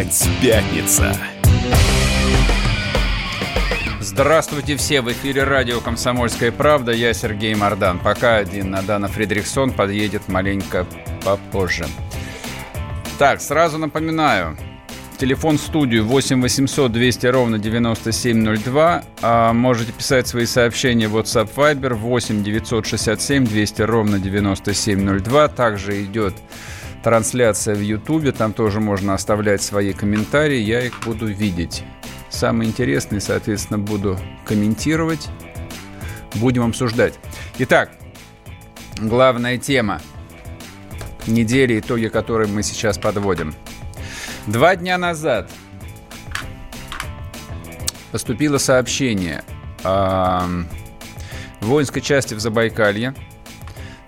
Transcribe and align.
Опять 0.00 0.30
пятница. 0.40 1.14
Здравствуйте 4.00 4.78
все, 4.78 5.02
в 5.02 5.12
эфире 5.12 5.44
радио 5.44 5.82
«Комсомольская 5.82 6.52
правда», 6.52 6.92
я 6.92 7.12
Сергей 7.12 7.54
Мордан. 7.54 7.98
Пока 7.98 8.36
один 8.36 8.70
Надана 8.70 9.08
Фредериксон 9.08 9.72
подъедет 9.72 10.26
маленько 10.26 10.86
попозже. 11.22 11.84
Так, 13.18 13.42
сразу 13.42 13.76
напоминаю, 13.76 14.56
телефон 15.18 15.58
в 15.58 15.60
студию 15.60 16.06
8 16.06 16.40
800 16.40 16.90
200 16.90 17.26
ровно 17.26 17.58
9702. 17.58 19.04
А 19.20 19.52
можете 19.52 19.92
писать 19.92 20.26
свои 20.26 20.46
сообщения 20.46 21.08
в 21.08 21.18
WhatsApp 21.18 21.50
Viber 21.54 21.92
8 21.92 22.42
967 22.42 23.46
200 23.46 23.82
ровно 23.82 24.18
9702. 24.18 25.48
Также 25.48 26.02
идет 26.04 26.32
трансляция 27.02 27.74
в 27.74 27.80
Ютубе, 27.80 28.32
там 28.32 28.52
тоже 28.52 28.80
можно 28.80 29.14
оставлять 29.14 29.62
свои 29.62 29.92
комментарии, 29.92 30.58
я 30.58 30.82
их 30.82 31.00
буду 31.04 31.26
видеть. 31.26 31.84
Самые 32.28 32.68
интересные, 32.68 33.20
соответственно, 33.20 33.78
буду 33.78 34.18
комментировать, 34.44 35.28
будем 36.34 36.64
обсуждать. 36.64 37.14
Итак, 37.58 37.90
главная 38.98 39.58
тема 39.58 40.00
недели, 41.26 41.80
итоги 41.80 42.08
которой 42.08 42.46
мы 42.46 42.62
сейчас 42.62 42.98
подводим. 42.98 43.54
Два 44.46 44.76
дня 44.76 44.96
назад 44.96 45.50
поступило 48.12 48.58
сообщение 48.58 49.42
о 49.82 50.46
воинской 51.60 52.02
части 52.02 52.34
в 52.34 52.40
Забайкалье. 52.40 53.14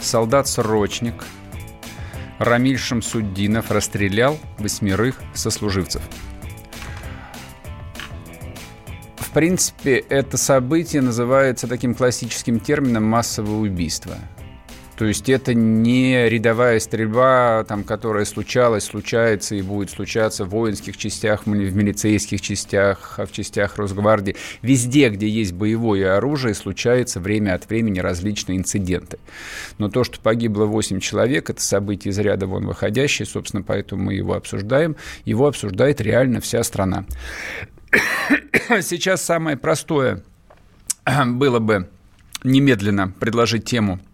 Солдат-срочник– 0.00 1.14
Рамиль 2.42 2.76
Шамсуддинов 2.76 3.70
расстрелял 3.70 4.36
восьмерых 4.58 5.20
сослуживцев. 5.32 6.02
В 9.16 9.30
принципе, 9.30 9.98
это 9.98 10.36
событие 10.36 11.02
называется 11.02 11.68
таким 11.68 11.94
классическим 11.94 12.58
термином 12.58 13.04
массовое 13.04 13.58
убийство– 13.58 14.16
то 15.02 15.08
есть 15.08 15.28
это 15.28 15.52
не 15.52 16.28
рядовая 16.28 16.78
стрельба, 16.78 17.64
там, 17.66 17.82
которая 17.82 18.24
случалась, 18.24 18.84
случается 18.84 19.56
и 19.56 19.60
будет 19.60 19.90
случаться 19.90 20.44
в 20.44 20.50
воинских 20.50 20.96
частях, 20.96 21.44
в 21.44 21.48
милицейских 21.48 22.40
частях, 22.40 23.18
в 23.18 23.32
частях 23.32 23.78
Росгвардии. 23.78 24.36
Везде, 24.62 25.08
где 25.08 25.28
есть 25.28 25.54
боевое 25.54 26.16
оружие, 26.16 26.54
случаются 26.54 27.18
время 27.18 27.54
от 27.54 27.68
времени 27.68 27.98
различные 27.98 28.58
инциденты. 28.58 29.18
Но 29.78 29.88
то, 29.88 30.04
что 30.04 30.20
погибло 30.20 30.66
8 30.66 31.00
человек, 31.00 31.50
это 31.50 31.60
событие 31.60 32.12
из 32.12 32.18
ряда 32.20 32.46
вон 32.46 32.64
выходящее, 32.64 33.26
собственно, 33.26 33.64
поэтому 33.64 34.04
мы 34.04 34.14
его 34.14 34.34
обсуждаем. 34.34 34.94
Его 35.24 35.48
обсуждает 35.48 36.00
реально 36.00 36.40
вся 36.40 36.62
страна. 36.62 37.06
Сейчас 38.82 39.20
самое 39.24 39.56
простое 39.56 40.22
было 41.26 41.58
бы 41.58 41.88
немедленно 42.44 43.12
предложить 43.18 43.64
тему– 43.64 43.98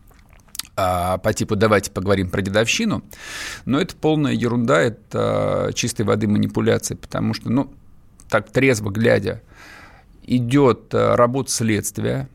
а, 0.80 1.18
по 1.18 1.32
типу 1.32 1.56
«давайте 1.56 1.90
поговорим 1.90 2.30
про 2.30 2.40
дедовщину», 2.40 3.02
но 3.64 3.80
это 3.80 3.96
полная 3.96 4.32
ерунда, 4.32 4.80
это 4.80 5.72
чистой 5.74 6.02
воды 6.02 6.28
манипуляция, 6.28 6.96
потому 6.96 7.34
что, 7.34 7.50
ну, 7.50 7.74
так 8.28 8.48
трезво 8.50 8.90
глядя, 8.90 9.42
идет 10.22 10.94
а, 10.94 11.16
работа 11.16 11.50
следствия, 11.50 12.28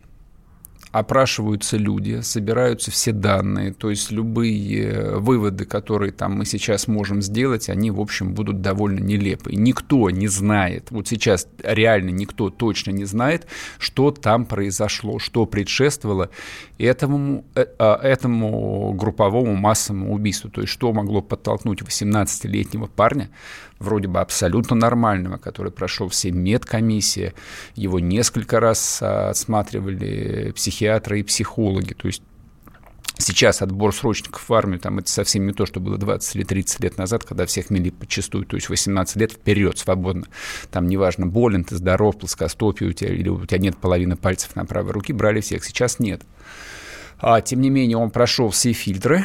опрашиваются 0.93 1.75
люди, 1.75 2.21
собираются 2.21 2.91
все 2.91 3.13
данные, 3.13 3.73
то 3.73 3.89
есть 3.89 4.11
любые 4.11 5.17
выводы, 5.17 5.65
которые 5.65 6.11
там 6.11 6.33
мы 6.33 6.45
сейчас 6.45 6.87
можем 6.87 7.23
сделать, 7.23 7.67
они, 7.67 7.89
в 7.89 7.99
общем, 7.99 8.35
будут 8.35 8.61
довольно 8.61 8.99
нелепые. 8.99 9.57
Никто 9.57 10.11
не 10.11 10.27
знает, 10.27 10.91
вот 10.91 11.07
сейчас 11.07 11.47
реально 11.63 12.11
никто 12.11 12.51
точно 12.51 12.91
не 12.91 13.05
знает, 13.05 13.47
что 13.79 14.11
там 14.11 14.45
произошло, 14.45 15.17
что 15.17 15.47
предшествовало 15.47 16.29
этому, 16.77 17.43
э, 17.55 17.65
а, 17.79 17.99
этому 17.99 18.93
групповому 18.93 19.55
массовому 19.55 20.13
убийству, 20.13 20.51
то 20.51 20.61
есть 20.61 20.71
что 20.71 20.93
могло 20.93 21.23
подтолкнуть 21.23 21.81
18-летнего 21.81 22.85
парня 22.85 23.31
вроде 23.79 24.07
бы 24.07 24.21
абсолютно 24.21 24.75
нормального, 24.75 25.37
который 25.37 25.71
прошел 25.71 26.07
все 26.07 26.31
медкомиссии, 26.31 27.33
его 27.75 27.99
несколько 27.99 28.59
раз 28.59 29.01
осматривали 29.01 30.51
психиатры 30.55 30.82
и 30.83 31.23
психологи, 31.23 31.93
то 31.93 32.07
есть 32.07 32.23
Сейчас 33.19 33.61
отбор 33.61 33.93
срочников 33.93 34.49
в 34.49 34.53
армию, 34.53 34.79
там 34.79 34.97
это 34.97 35.09
совсем 35.09 35.45
не 35.45 35.53
то, 35.53 35.67
что 35.67 35.79
было 35.79 35.97
20 35.97 36.35
или 36.35 36.43
30 36.43 36.79
лет 36.79 36.97
назад, 36.97 37.23
когда 37.23 37.45
всех 37.45 37.69
мели 37.69 37.91
подчастую, 37.91 38.43
то 38.45 38.55
есть 38.55 38.69
18 38.69 39.15
лет 39.17 39.33
вперед, 39.33 39.77
свободно. 39.77 40.25
Там 40.71 40.87
неважно, 40.87 41.27
болен 41.27 41.63
ты, 41.63 41.75
здоров, 41.75 42.17
плоскостопие 42.17 42.89
у 42.89 42.93
тебя, 42.93 43.13
или 43.13 43.29
у 43.29 43.45
тебя 43.45 43.59
нет 43.59 43.77
половины 43.77 44.15
пальцев 44.15 44.55
на 44.55 44.65
правой 44.65 44.93
руке, 44.93 45.13
брали 45.13 45.41
всех, 45.41 45.63
сейчас 45.63 45.99
нет. 45.99 46.23
А, 47.19 47.39
тем 47.41 47.61
не 47.61 47.69
менее, 47.69 47.97
он 47.97 48.09
прошел 48.09 48.49
все 48.49 48.73
фильтры, 48.73 49.23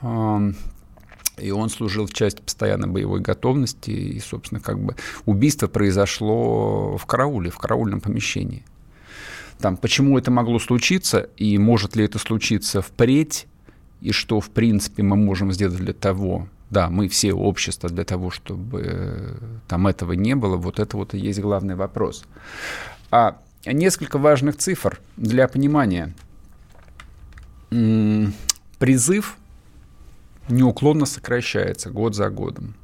и 0.00 1.50
он 1.50 1.70
служил 1.70 2.06
в 2.06 2.14
части 2.14 2.40
постоянной 2.40 2.88
боевой 2.88 3.20
готовности, 3.20 3.90
и, 3.90 4.20
собственно, 4.20 4.60
как 4.60 4.78
бы 4.78 4.94
убийство 5.26 5.66
произошло 5.66 6.96
в 6.96 7.04
карауле, 7.06 7.50
в 7.50 7.58
караульном 7.58 8.00
помещении. 8.00 8.64
Там, 9.62 9.76
почему 9.76 10.18
это 10.18 10.32
могло 10.32 10.58
случиться, 10.58 11.28
и 11.36 11.56
может 11.56 11.94
ли 11.94 12.04
это 12.04 12.18
случиться 12.18 12.82
впредь, 12.82 13.46
и 14.00 14.10
что, 14.10 14.40
в 14.40 14.50
принципе, 14.50 15.04
мы 15.04 15.14
можем 15.14 15.52
сделать 15.52 15.76
для 15.76 15.92
того, 15.92 16.48
да, 16.70 16.90
мы 16.90 17.08
все 17.08 17.32
общество 17.32 17.88
для 17.88 18.04
того, 18.04 18.32
чтобы 18.32 19.38
там 19.68 19.86
этого 19.86 20.14
не 20.14 20.34
было, 20.34 20.56
вот 20.56 20.80
это 20.80 20.96
вот 20.96 21.14
и 21.14 21.18
есть 21.18 21.38
главный 21.38 21.76
вопрос. 21.76 22.24
А 23.12 23.40
несколько 23.64 24.18
важных 24.18 24.56
цифр 24.56 25.00
для 25.16 25.46
понимания. 25.46 26.12
Призыв 28.80 29.36
неуклонно 30.48 31.06
сокращается 31.06 31.90
год 31.90 32.16
за 32.16 32.30
годом. 32.30 32.74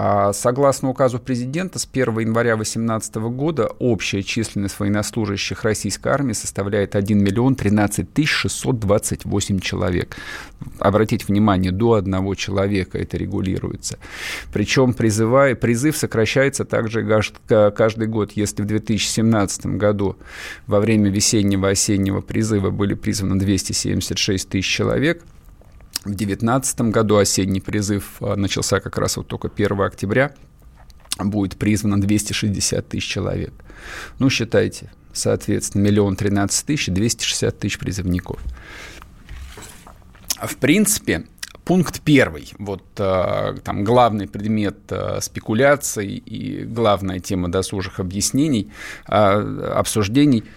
А 0.00 0.32
согласно 0.32 0.90
указу 0.90 1.18
президента, 1.18 1.80
с 1.80 1.88
1 1.92 2.20
января 2.20 2.54
2018 2.54 3.16
года 3.16 3.66
общая 3.80 4.22
численность 4.22 4.78
военнослужащих 4.78 5.64
российской 5.64 6.12
армии 6.12 6.34
составляет 6.34 6.94
1 6.94 7.18
миллион 7.18 7.56
13 7.56 8.06
628 8.24 9.58
человек. 9.58 10.16
Обратите 10.78 11.24
внимание, 11.26 11.72
до 11.72 11.94
одного 11.94 12.36
человека 12.36 12.96
это 12.96 13.16
регулируется. 13.16 13.98
Причем 14.52 14.94
призывая, 14.94 15.56
призыв 15.56 15.96
сокращается 15.96 16.64
также 16.64 17.04
каждый 17.48 18.06
год. 18.06 18.30
Если 18.36 18.62
в 18.62 18.66
2017 18.66 19.66
году 19.66 20.16
во 20.68 20.78
время 20.78 21.10
весеннего-осеннего 21.10 22.20
призыва 22.20 22.70
были 22.70 22.94
призваны 22.94 23.36
276 23.40 24.48
тысяч 24.48 24.72
человек– 24.72 25.24
в 26.00 26.14
2019 26.14 26.80
году 26.82 27.16
осенний 27.16 27.60
призыв 27.60 28.16
а, 28.20 28.36
начался 28.36 28.80
как 28.80 28.98
раз 28.98 29.16
вот 29.16 29.26
только 29.26 29.48
1 29.48 29.80
октября. 29.80 30.32
Будет 31.18 31.56
призвано 31.56 32.00
260 32.00 32.88
тысяч 32.88 33.08
человек. 33.08 33.52
Ну, 34.18 34.30
считайте, 34.30 34.92
соответственно, 35.12 35.82
миллион 35.82 36.14
тринадцать 36.14 36.66
тысяч, 36.66 36.86
260 36.86 37.58
тысяч 37.58 37.78
призывников. 37.78 38.40
В 40.40 40.56
принципе, 40.56 41.26
пункт 41.64 42.00
первый, 42.02 42.52
вот 42.58 42.84
а, 42.98 43.56
там 43.64 43.82
главный 43.82 44.28
предмет 44.28 44.78
а, 44.90 45.20
спекуляций 45.20 46.06
и 46.06 46.64
главная 46.64 47.18
тема 47.18 47.48
досужих 47.48 47.98
объяснений, 47.98 48.70
обсуждений– 49.06 50.44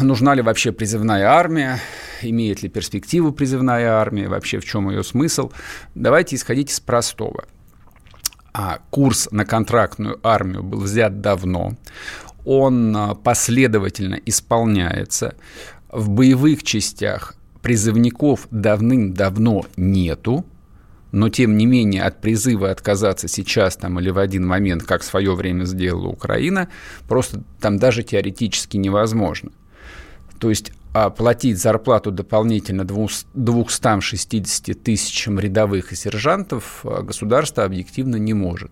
нужна 0.00 0.34
ли 0.34 0.42
вообще 0.42 0.72
призывная 0.72 1.26
армия, 1.26 1.80
имеет 2.22 2.62
ли 2.62 2.68
перспективу 2.68 3.32
призывная 3.32 3.92
армия, 3.92 4.28
вообще 4.28 4.60
в 4.60 4.64
чем 4.64 4.90
ее 4.90 5.02
смысл. 5.02 5.50
Давайте 5.94 6.36
исходить 6.36 6.70
из 6.70 6.80
простого. 6.80 7.44
А 8.52 8.78
курс 8.90 9.28
на 9.30 9.44
контрактную 9.44 10.18
армию 10.22 10.62
был 10.62 10.80
взят 10.80 11.20
давно, 11.20 11.76
он 12.44 12.96
а, 12.96 13.14
последовательно 13.14 14.18
исполняется. 14.24 15.34
В 15.90 16.08
боевых 16.08 16.62
частях 16.62 17.34
призывников 17.62 18.48
давным-давно 18.50 19.66
нету, 19.76 20.44
но 21.12 21.28
тем 21.28 21.56
не 21.56 21.66
менее 21.66 22.02
от 22.02 22.20
призыва 22.20 22.70
отказаться 22.70 23.28
сейчас 23.28 23.76
там 23.76 23.98
или 24.00 24.10
в 24.10 24.18
один 24.18 24.46
момент, 24.46 24.84
как 24.84 25.02
в 25.02 25.04
свое 25.04 25.34
время 25.34 25.64
сделала 25.64 26.08
Украина, 26.08 26.68
просто 27.08 27.42
там 27.60 27.78
даже 27.78 28.02
теоретически 28.02 28.76
невозможно. 28.76 29.50
То 30.38 30.50
есть 30.50 30.72
оплатить 30.92 31.58
зарплату 31.58 32.10
дополнительно 32.10 32.84
260 32.84 34.82
тысячам 34.82 35.38
рядовых 35.38 35.92
и 35.92 35.96
сержантов 35.96 36.80
а, 36.84 37.02
государство 37.02 37.64
объективно 37.64 38.16
не 38.16 38.32
может. 38.34 38.70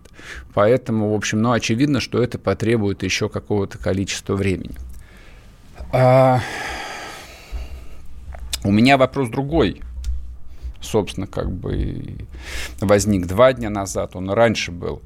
Поэтому, 0.53 1.11
в 1.11 1.15
общем, 1.15 1.41
ну, 1.41 1.51
очевидно, 1.51 1.99
что 1.99 2.21
это 2.21 2.39
потребует 2.39 3.03
еще 3.03 3.29
какого-то 3.29 3.77
количества 3.77 4.35
времени. 4.35 4.75
А... 5.91 6.41
У 8.63 8.71
меня 8.71 8.97
вопрос 8.97 9.29
другой. 9.29 9.81
Собственно, 10.81 11.27
как 11.27 11.51
бы 11.51 12.17
возник 12.79 13.25
два 13.25 13.53
дня 13.53 13.69
назад, 13.69 14.15
он 14.15 14.29
раньше 14.29 14.71
был, 14.71 15.01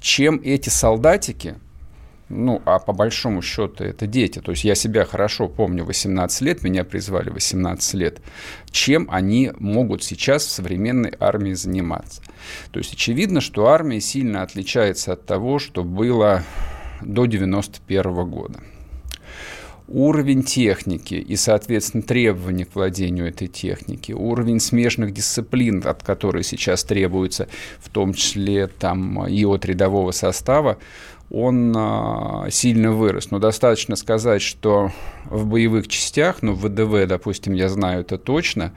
чем 0.00 0.40
эти 0.44 0.68
солдатики, 0.68 1.56
ну, 2.28 2.60
а 2.66 2.78
по 2.78 2.92
большому 2.92 3.40
счету 3.40 3.84
это 3.84 4.06
дети. 4.06 4.40
То 4.40 4.50
есть 4.52 4.64
я 4.64 4.74
себя 4.74 5.04
хорошо 5.04 5.48
помню, 5.48 5.84
18 5.84 6.40
лет, 6.42 6.62
меня 6.62 6.84
призвали 6.84 7.30
18 7.30 7.94
лет. 7.94 8.20
Чем 8.70 9.08
они 9.10 9.52
могут 9.58 10.04
сейчас 10.04 10.44
в 10.44 10.50
современной 10.50 11.14
армии 11.18 11.54
заниматься? 11.54 12.20
То 12.70 12.78
есть 12.78 12.92
очевидно, 12.92 13.40
что 13.40 13.68
армия 13.68 14.00
сильно 14.00 14.42
отличается 14.42 15.14
от 15.14 15.24
того, 15.24 15.58
что 15.58 15.84
было 15.84 16.42
до 17.00 17.24
91 17.24 18.30
года 18.30 18.60
уровень 19.88 20.42
техники 20.42 21.14
и, 21.14 21.36
соответственно, 21.36 22.02
требования 22.02 22.66
к 22.66 22.74
владению 22.74 23.28
этой 23.28 23.48
техники, 23.48 24.12
уровень 24.12 24.60
смежных 24.60 25.12
дисциплин, 25.12 25.82
от 25.84 26.02
которой 26.02 26.44
сейчас 26.44 26.84
требуется, 26.84 27.48
в 27.80 27.88
том 27.88 28.12
числе 28.12 28.66
там, 28.66 29.26
и 29.26 29.44
от 29.44 29.64
рядового 29.64 30.12
состава, 30.12 30.78
он 31.30 31.74
а, 31.76 32.48
сильно 32.50 32.92
вырос. 32.92 33.30
Но 33.30 33.38
достаточно 33.38 33.96
сказать, 33.96 34.42
что 34.42 34.92
в 35.24 35.46
боевых 35.46 35.88
частях, 35.88 36.42
ну, 36.42 36.52
в 36.52 36.66
ВДВ, 36.66 37.06
допустим, 37.06 37.54
я 37.54 37.68
знаю 37.68 38.02
это 38.02 38.18
точно, 38.18 38.72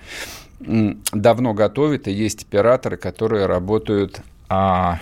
давно 0.59 1.53
готовят, 1.53 2.07
и 2.07 2.11
есть 2.11 2.43
операторы, 2.43 2.97
которые 2.97 3.47
работают 3.47 4.21
а, 4.47 4.99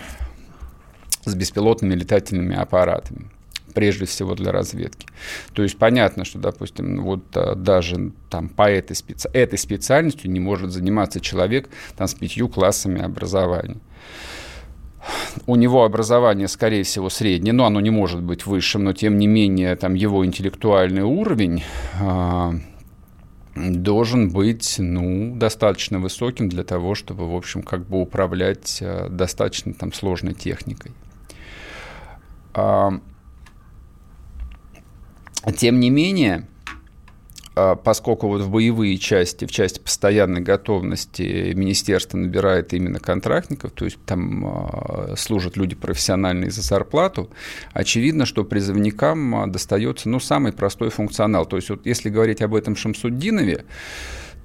с 1.25 1.35
беспилотными 1.35 1.95
летательными 1.95 2.55
аппаратами 2.55 3.29
прежде 3.73 4.05
всего 4.05 4.35
для 4.35 4.51
разведки. 4.51 5.07
То 5.53 5.63
есть 5.63 5.77
понятно, 5.77 6.25
что, 6.25 6.39
допустим, 6.39 7.03
вот 7.03 7.23
а, 7.35 7.55
даже 7.55 8.11
там 8.29 8.49
по 8.49 8.69
этой, 8.69 8.95
специ... 8.95 9.29
этой 9.33 9.57
специальностью 9.57 10.31
не 10.31 10.39
может 10.39 10.71
заниматься 10.71 11.19
человек 11.19 11.69
там 11.97 12.07
с 12.07 12.13
пятью 12.13 12.49
классами 12.49 13.01
образования 13.01 13.77
у 15.47 15.55
него 15.55 15.83
образование, 15.83 16.47
скорее 16.47 16.83
всего, 16.83 17.09
среднее, 17.09 17.53
но 17.53 17.65
оно 17.65 17.79
не 17.79 17.89
может 17.89 18.21
быть 18.21 18.45
высшим, 18.45 18.83
но 18.83 18.93
тем 18.93 19.17
не 19.17 19.27
менее 19.27 19.75
там 19.75 19.93
его 19.93 20.25
интеллектуальный 20.25 21.03
уровень 21.03 21.63
э, 21.99 22.51
должен 23.55 24.29
быть 24.29 24.75
ну, 24.77 25.35
достаточно 25.35 25.99
высоким 25.99 26.49
для 26.49 26.63
того, 26.63 26.95
чтобы, 26.95 27.31
в 27.31 27.35
общем, 27.35 27.63
как 27.63 27.85
бы 27.87 28.01
управлять 28.01 28.79
э, 28.81 29.07
достаточно 29.09 29.73
там 29.73 29.93
сложной 29.93 30.33
техникой. 30.33 30.91
Тем 35.57 35.79
не 35.79 35.89
менее, 35.89 36.47
а, 37.55 37.75
поскольку 37.75 38.27
вот 38.27 38.41
в 38.41 38.49
боевые 38.49 38.97
части, 38.97 39.45
в 39.45 39.51
части 39.51 39.79
постоянной 39.79 40.41
готовности 40.41 41.53
министерство 41.53 42.17
набирает 42.17 42.73
именно 42.73 42.99
контрактников, 42.99 43.71
то 43.71 43.85
есть 43.85 43.97
там 44.05 44.45
а, 44.45 45.13
служат 45.17 45.57
люди 45.57 45.75
профессиональные 45.75 46.51
за 46.51 46.61
зарплату, 46.61 47.29
очевидно, 47.73 48.25
что 48.25 48.45
призывникам 48.45 49.35
а, 49.35 49.47
достается 49.47 50.07
ну, 50.07 50.19
самый 50.19 50.53
простой 50.53 50.89
функционал. 50.89 51.45
То 51.45 51.57
есть 51.57 51.69
вот 51.69 51.85
если 51.85 52.09
говорить 52.09 52.41
об 52.41 52.55
этом 52.55 52.75
Шамсуддинове, 52.75 53.65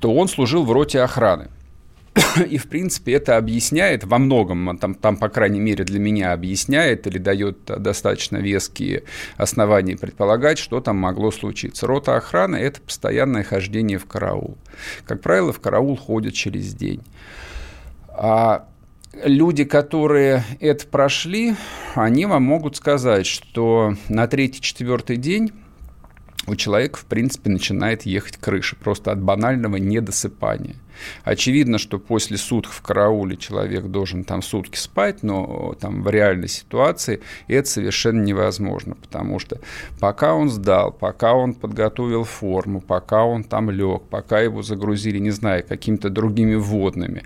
то 0.00 0.12
он 0.12 0.29
служил 0.29 0.64
в 0.64 0.73
роте 0.73 1.00
охраны. 1.00 1.50
И, 2.49 2.58
в 2.58 2.69
принципе, 2.69 3.14
это 3.14 3.37
объясняет 3.37 4.05
во 4.05 4.19
многом, 4.19 4.78
там, 4.78 4.94
там, 4.94 5.16
по 5.16 5.28
крайней 5.28 5.61
мере, 5.61 5.84
для 5.84 5.99
меня 5.99 6.32
объясняет 6.32 7.06
или 7.06 7.19
дает 7.19 7.64
достаточно 7.64 8.37
веские 8.37 9.05
основания 9.37 9.96
предполагать, 9.96 10.58
что 10.58 10.81
там 10.81 10.96
могло 10.96 11.31
случиться. 11.31 11.87
Рота 11.87 12.16
охраны– 12.16 12.56
это 12.56 12.81
постоянное 12.81 13.43
хождение 13.43 13.99
в 13.99 14.06
караул. 14.06 14.56
Как 15.06 15.22
правило, 15.22 15.52
в 15.52 15.61
караул 15.61 15.96
ходят 15.96 16.34
через 16.34 16.72
день. 16.75 17.02
А 18.08 18.69
люди, 19.25 19.64
которые 19.64 20.44
это 20.61 20.87
прошли, 20.87 21.56
они 21.94 22.26
вам 22.26 22.44
могут 22.44 22.76
сказать, 22.76 23.26
что 23.26 23.94
на 24.08 24.28
третий-четвертый 24.28 25.16
день 25.16 25.52
у 26.46 26.55
человека, 26.56 26.99
в 26.99 27.06
принципе, 27.06 27.50
начинает 27.50 28.02
ехать 28.02 28.37
крыша 28.37 28.76
просто 28.76 29.11
от 29.11 29.20
банального 29.20 29.76
недосыпания. 29.76 30.76
Очевидно, 31.25 31.79
что 31.79 31.99
после 31.99 32.37
суток 32.37 32.73
в 32.73 32.82
карауле 32.82 33.37
человек 33.37 33.85
должен 33.87 34.25
там 34.25 34.43
сутки 34.43 34.76
спать, 34.76 35.23
но 35.23 35.75
там 35.81 36.02
в 36.02 36.08
реальной 36.11 36.49
ситуации 36.49 37.20
это 37.49 37.69
совершенно 37.69 38.23
невозможно, 38.23 38.94
потому 38.94 39.38
что 39.38 39.61
пока 40.00 40.35
он 40.35 40.50
сдал, 40.50 40.93
пока 40.93 41.35
он 41.35 41.55
подготовил 41.55 42.25
форму, 42.25 42.81
пока 42.81 43.25
он 43.25 43.44
там 43.44 43.70
лег, 43.70 44.02
пока 44.11 44.41
его 44.41 44.62
загрузили, 44.62 45.19
не 45.19 45.31
знаю, 45.31 45.64
какими-то 45.67 46.11
другими 46.11 46.55
водными, 46.55 47.23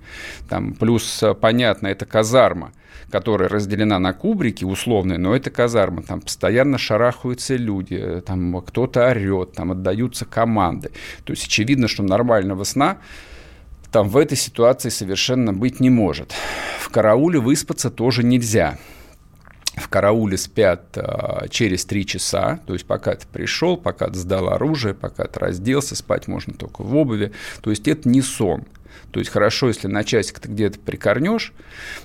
там, 0.49 0.75
плюс, 0.75 1.23
понятно, 1.41 1.89
это 1.89 2.07
казарма, 2.07 2.73
которая 3.11 3.49
разделена 3.49 3.99
на 3.99 4.13
кубрики 4.13 4.65
условные, 4.65 5.19
но 5.19 5.35
это 5.35 5.51
казарма, 5.51 6.03
там 6.03 6.21
постоянно 6.21 6.79
шарахаются 6.79 7.57
люди, 7.57 8.23
там 8.27 8.61
кто-то 8.61 9.09
орет, 9.09 9.53
там 9.53 9.73
отдаются 9.73 10.25
команды. 10.27 10.91
То 11.25 11.33
есть 11.33 11.47
очевидно, 11.47 11.89
что 11.89 12.03
нормального 12.03 12.65
сна 12.65 12.99
там 13.91 14.09
в 14.09 14.17
этой 14.17 14.37
ситуации 14.37 14.89
совершенно 14.91 15.53
быть 15.53 15.81
не 15.81 15.91
может. 15.91 16.35
В 16.81 16.91
карауле 16.91 17.39
выспаться 17.39 17.91
тоже 17.91 18.23
нельзя. 18.23 18.79
В 19.77 19.89
карауле 19.89 20.37
спят 20.37 20.97
а, 20.97 21.47
через 21.49 21.85
три 21.85 22.05
часа, 22.05 22.61
то 22.67 22.73
есть 22.73 22.85
пока 22.85 23.15
ты 23.15 23.27
пришел, 23.27 23.77
пока 23.77 24.09
ты 24.09 24.15
сдал 24.15 24.49
оружие, 24.49 24.93
пока 24.93 25.25
ты 25.25 25.39
разделся, 25.39 25.95
спать 25.95 26.27
можно 26.27 26.53
только 26.53 26.83
в 26.83 26.97
обуви. 26.97 27.33
То 27.63 27.71
есть 27.71 27.87
это 27.87 28.09
не 28.09 28.21
сон. 28.21 28.65
То 29.11 29.21
есть 29.21 29.31
хорошо, 29.31 29.69
если 29.69 29.89
на 29.89 30.05
часик 30.05 30.41
ты 30.41 30.49
где-то 30.49 30.79
прикорнешь, 30.79 31.53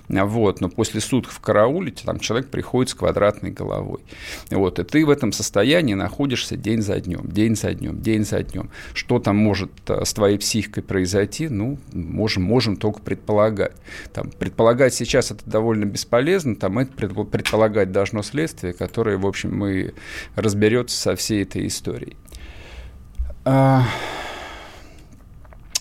вот, 0.08 0.62
но 0.62 0.70
после 0.70 1.02
суток 1.02 1.32
в 1.32 1.40
карауле 1.40 1.92
там 1.92 2.20
человек 2.20 2.50
приходит 2.50 2.92
с 2.92 2.94
квадратной 2.94 3.52
головой. 3.52 4.02
Вот, 4.50 4.80
и 4.80 4.84
ты 4.84 5.06
в 5.06 5.10
этом 5.10 5.32
состоянии 5.32 5.94
находишься 5.94 6.56
день 6.58 6.82
за 6.82 7.00
днем, 7.00 7.30
день 7.30 7.56
за 7.56 7.74
днем, 7.74 8.02
день 8.02 8.26
за 8.26 8.44
днем. 8.44 8.70
Что 8.94 9.20
там 9.20 9.38
может 9.38 9.72
э, 9.88 10.06
с 10.06 10.14
твоей 10.14 10.38
психикой 10.38 10.84
произойти, 10.84 11.50
ну, 11.50 11.78
можем, 11.94 12.44
можем 12.44 12.78
только 12.78 13.02
предполагать. 13.02 13.74
Там, 14.14 14.32
предполагать 14.32 14.94
сейчас 14.94 15.32
это 15.32 15.50
довольно 15.50 15.86
бесполезно, 15.86 16.56
там 16.56 16.80
это 16.80 16.92
предполагать 16.94 17.92
должно 17.92 18.24
следствие, 18.24 18.74
которое, 18.74 19.18
в 19.18 19.26
общем, 19.26 19.56
мы 19.56 19.94
разберется 20.36 20.98
со 20.98 21.16
всей 21.16 21.44
этой 21.44 21.68
историей. 21.68 22.18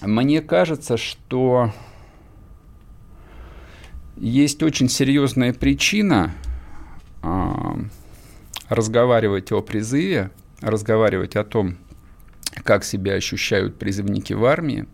А, 0.03 0.07
мне 0.07 0.41
кажется, 0.41 0.97
что 0.97 1.73
есть 4.17 4.63
очень 4.63 4.89
серьезная 4.89 5.53
причина 5.53 6.33
э, 7.23 7.29
разговаривать 8.69 9.53
о 9.53 9.63
призыве, 9.63 10.31
разговаривать 10.61 11.37
о 11.37 11.45
том, 11.45 11.77
как 12.65 12.85
себя 12.85 13.15
ощущают 13.15 13.79
призывники 13.79 14.33
в 14.33 14.45
армии, 14.45 14.87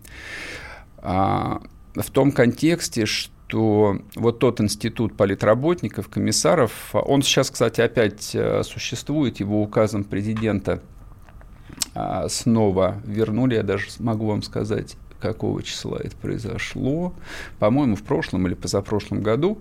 э, 0.97 1.03
в 1.03 2.11
том 2.11 2.31
контексте, 2.31 3.05
что 3.05 3.99
вот 4.15 4.39
тот 4.39 4.61
институт 4.61 5.17
политработников, 5.17 6.07
комиссаров, 6.07 6.89
он 6.93 7.23
сейчас, 7.23 7.49
кстати, 7.49 7.81
опять 7.81 8.31
э, 8.33 8.63
существует, 8.63 9.39
его 9.39 9.61
указом 9.61 10.03
президента– 10.03 10.81
а, 10.98 10.98
снова 12.29 13.01
вернули, 13.05 13.55
я 13.55 13.63
даже 13.63 13.87
могу 13.99 14.27
вам 14.27 14.41
сказать, 14.41 14.95
какого 15.19 15.61
числа 15.61 15.99
это 16.01 16.15
произошло. 16.15 17.13
По-моему, 17.59 17.95
в 17.95 18.03
прошлом 18.03 18.47
или 18.47 18.53
позапрошлом 18.53 19.21
году 19.21 19.59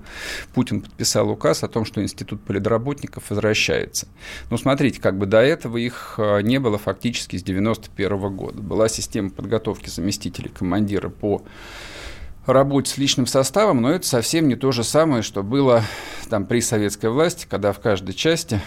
Путин 0.54 0.80
подписал 0.80 1.28
указ 1.30 1.62
о 1.62 1.68
том, 1.68 1.84
что 1.84 2.02
институт 2.02 2.40
политработников 2.42 3.30
возвращается. 3.30 4.08
Но 4.50 4.56
смотрите, 4.56 5.00
как 5.00 5.18
бы 5.18 5.26
до 5.26 5.40
этого 5.40 5.76
их 5.76 6.14
а, 6.18 6.38
не 6.40 6.58
было 6.58 6.78
фактически 6.78 7.36
с 7.36 7.42
91 7.42 8.36
года. 8.36 8.62
Была 8.62 8.88
система 8.88 9.30
подготовки 9.30 9.88
заместителей 9.88 10.50
командира 10.50 11.08
по 11.08 11.42
работе 12.46 12.90
с 12.90 12.96
личным 12.96 13.26
составом, 13.26 13.82
но 13.82 13.90
это 13.90 14.06
совсем 14.06 14.48
не 14.48 14.56
то 14.56 14.72
же 14.72 14.84
самое, 14.84 15.22
что 15.22 15.42
было 15.42 15.84
там 16.30 16.46
при 16.46 16.60
советской 16.60 17.10
власти, 17.10 17.46
когда 17.48 17.72
в 17.72 17.80
каждой 17.80 18.14
части 18.14 18.60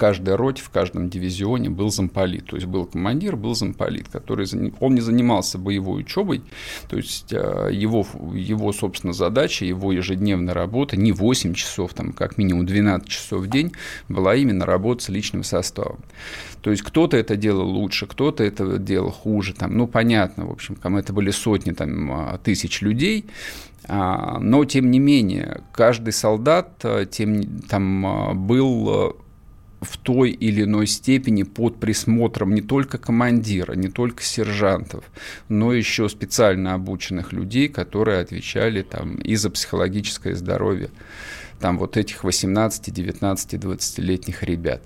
каждой 0.00 0.34
роте, 0.34 0.62
в 0.62 0.70
каждом 0.70 1.10
дивизионе 1.10 1.68
был 1.68 1.90
замполит. 1.90 2.46
То 2.46 2.56
есть 2.56 2.66
был 2.66 2.86
командир, 2.86 3.36
был 3.36 3.54
замполит, 3.54 4.08
который 4.08 4.46
он 4.80 4.94
не 4.94 5.02
занимался 5.02 5.58
боевой 5.58 6.00
учебой, 6.00 6.40
то 6.88 6.96
есть 6.96 7.34
э, 7.34 7.68
его, 7.70 8.06
его 8.32 8.72
собственно, 8.72 9.12
задача, 9.12 9.66
его 9.66 9.92
ежедневная 9.92 10.54
работа 10.54 10.96
не 10.96 11.12
8 11.12 11.52
часов, 11.52 11.92
там, 11.92 12.14
как 12.14 12.38
минимум 12.38 12.64
12 12.64 13.08
часов 13.08 13.42
в 13.42 13.48
день, 13.48 13.72
была 14.08 14.34
именно 14.36 14.64
работа 14.64 15.04
с 15.04 15.10
личным 15.10 15.44
составом. 15.44 15.98
То 16.62 16.70
есть 16.70 16.82
кто-то 16.82 17.18
это 17.18 17.36
делал 17.36 17.68
лучше, 17.68 18.06
кто-то 18.06 18.42
это 18.42 18.78
делал 18.78 19.10
хуже, 19.10 19.52
там, 19.52 19.76
ну, 19.76 19.86
понятно, 19.86 20.46
в 20.46 20.50
общем, 20.50 20.76
там 20.76 20.96
это 20.96 21.12
были 21.12 21.30
сотни 21.30 21.72
там, 21.72 22.10
а, 22.10 22.38
тысяч 22.38 22.80
людей, 22.80 23.26
а, 23.86 24.38
но, 24.38 24.64
тем 24.64 24.90
не 24.90 24.98
менее, 24.98 25.60
каждый 25.72 26.14
солдат 26.14 26.70
э, 26.84 27.04
тем, 27.10 27.60
там, 27.68 28.46
был 28.46 29.14
в 29.80 29.96
той 29.96 30.30
или 30.30 30.62
иной 30.62 30.86
степени 30.86 31.42
под 31.42 31.80
присмотром 31.80 32.54
не 32.54 32.60
только 32.60 32.98
командира, 32.98 33.72
не 33.72 33.88
только 33.88 34.22
сержантов, 34.22 35.04
но 35.48 35.72
еще 35.72 36.08
специально 36.08 36.74
обученных 36.74 37.32
людей, 37.32 37.68
которые 37.68 38.20
отвечали 38.20 38.82
там 38.82 39.16
и 39.16 39.36
за 39.36 39.50
психологическое 39.50 40.34
здоровье 40.34 40.90
там 41.60 41.78
вот 41.78 41.96
этих 41.96 42.24
18, 42.24 42.92
19, 42.92 43.54
20-летних 43.54 44.42
ребят. 44.42 44.82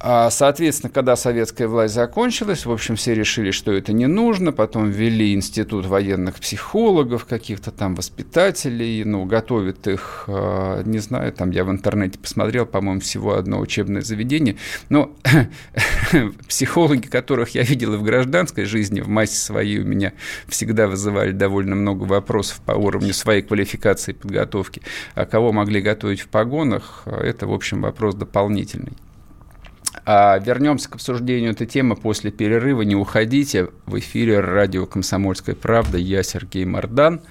А, 0.00 0.28
соответственно, 0.30 0.92
когда 0.92 1.16
советская 1.16 1.66
власть 1.66 1.94
закончилась, 1.94 2.66
в 2.66 2.70
общем, 2.70 2.96
все 2.96 3.14
решили, 3.14 3.52
что 3.52 3.72
это 3.72 3.92
не 3.92 4.06
нужно. 4.06 4.52
Потом 4.52 4.90
ввели 4.90 5.32
институт 5.32 5.86
военных 5.86 6.36
психологов, 6.36 7.24
каких-то 7.24 7.70
там 7.70 7.94
воспитателей, 7.94 9.04
ну, 9.04 9.24
готовят 9.24 9.86
их, 9.86 10.24
а, 10.26 10.82
не 10.82 10.98
знаю, 10.98 11.32
там 11.32 11.50
я 11.52 11.64
в 11.64 11.70
интернете 11.70 12.18
посмотрел, 12.18 12.66
по-моему, 12.66 13.00
всего 13.00 13.34
одно 13.34 13.60
учебное 13.60 14.02
заведение. 14.02 14.56
Но 14.90 15.10
психологи, 16.48 17.06
которых 17.06 17.50
я 17.50 17.62
видел 17.62 17.94
и 17.94 17.96
в 17.96 18.02
гражданской 18.02 18.64
жизни, 18.64 19.00
в 19.00 19.08
массе 19.08 19.36
своей 19.36 19.80
у 19.80 19.84
меня 19.84 20.12
всегда 20.48 20.86
вызывали 20.86 21.30
довольно 21.30 21.76
много 21.76 22.04
вопросов 22.04 22.60
по 22.66 22.72
уровню 22.72 23.14
своей 23.14 23.42
квалификации 23.42 24.12
и 24.12 24.14
подготовки. 24.14 24.82
А 25.14 25.24
кого 25.24 25.52
могли 25.52 25.80
готовить 25.80 26.20
в 26.20 26.28
погонах, 26.28 27.04
это, 27.06 27.46
в 27.46 27.52
общем, 27.52 27.80
вопрос 27.80 28.14
дополнительный. 28.14 28.92
А 30.06 30.38
вернемся 30.38 30.90
к 30.90 30.96
обсуждению 30.96 31.52
этой 31.52 31.66
темы 31.66 31.96
после 31.96 32.30
перерыва. 32.30 32.82
Не 32.82 32.94
уходите. 32.94 33.68
В 33.86 33.98
эфире 33.98 34.40
радио 34.40 34.84
«Комсомольская 34.86 35.54
правда». 35.54 35.96
Я 35.96 36.22
Сергей 36.22 36.66
Мордан. 36.66 37.22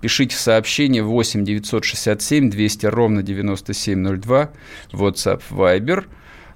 Пишите 0.00 0.34
сообщение 0.34 1.04
8 1.04 1.44
967 1.44 2.50
200 2.50 2.86
ровно 2.86 3.22
9702, 3.22 4.50
WhatsApp, 4.92 5.42
Viber. 5.48 6.06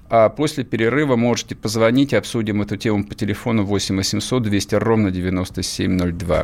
А 0.09 0.27
после 0.27 0.65
перерыва 0.65 1.15
можете 1.15 1.55
позвонить, 1.55 2.13
обсудим 2.13 2.61
эту 2.61 2.75
тему 2.75 3.05
по 3.05 3.15
телефону 3.15 3.63
8 3.63 3.95
800 3.95 4.43
200 4.43 4.75
ровно 4.75 5.11
9702. 5.11 6.43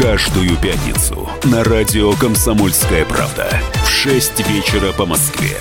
Каждую 0.00 0.56
пятницу 0.56 1.28
на 1.44 1.62
радио 1.62 2.12
«Комсомольская 2.12 3.04
правда» 3.04 3.60
в 3.84 3.90
6 3.90 4.48
вечера 4.48 4.92
по 4.94 5.04
Москве. 5.04 5.58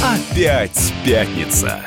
Опять 0.00 0.94
пятница. 1.04 1.80